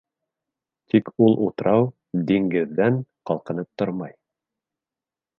Тик 0.93 1.09
ул 1.25 1.35
утрау 1.47 1.83
«диңгеҙ»ҙән 2.31 2.97
ҡалҡынып 3.31 3.69
тормай. 3.83 4.17